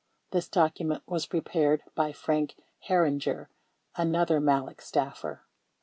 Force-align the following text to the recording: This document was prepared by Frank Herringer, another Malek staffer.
This 0.31 0.47
document 0.49 1.03
was 1.05 1.27
prepared 1.27 1.83
by 1.93 2.11
Frank 2.11 2.55
Herringer, 2.89 3.49
another 3.95 4.39
Malek 4.39 4.81
staffer. 4.81 5.43